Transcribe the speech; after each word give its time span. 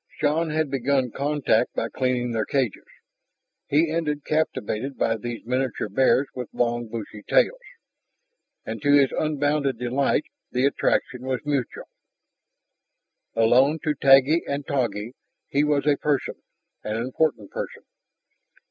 Shann 0.17 0.49
had 0.49 0.71
begun 0.71 1.11
contact 1.11 1.75
by 1.75 1.87
cleaning 1.89 2.31
their 2.31 2.47
cages; 2.47 2.87
he 3.67 3.91
ended 3.91 4.25
captivated 4.25 4.97
by 4.97 5.15
these 5.15 5.45
miniature 5.45 5.89
bears 5.89 6.27
with 6.33 6.49
long 6.53 6.87
bushy 6.87 7.21
tails. 7.29 7.61
And 8.65 8.81
to 8.81 8.93
his 8.93 9.11
unbounded 9.11 9.77
delight 9.77 10.25
the 10.51 10.65
attraction 10.65 11.21
was 11.21 11.41
mutual. 11.45 11.87
Alone 13.35 13.77
to 13.83 13.93
Taggi 13.93 14.41
and 14.47 14.65
Togi 14.65 15.13
he 15.49 15.63
was 15.63 15.85
a 15.85 15.97
person, 15.97 16.41
an 16.83 16.95
important 16.97 17.51
person. 17.51 17.83